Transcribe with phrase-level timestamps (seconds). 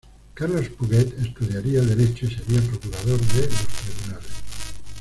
[0.33, 4.31] Carlos Puget estudiaría Derecho y sería procurador de los tribunales.